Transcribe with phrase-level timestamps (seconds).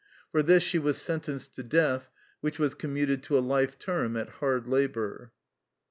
[0.31, 2.09] For this she was sen tenced to death,
[2.39, 5.31] which was commuted to a life term at hard labor.